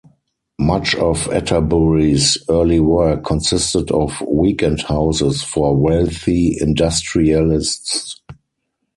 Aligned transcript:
Much 0.57 0.95
of 0.95 1.27
Atterbury's 1.27 2.35
early 2.49 2.79
work 2.79 3.23
consisted 3.23 3.91
of 3.91 4.19
weekend 4.21 4.81
houses 4.81 5.43
for 5.43 5.77
wealthy 5.77 6.57
industrialists. 6.59 8.19